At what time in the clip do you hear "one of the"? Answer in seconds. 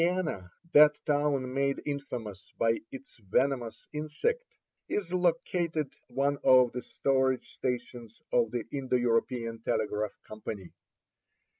6.09-6.81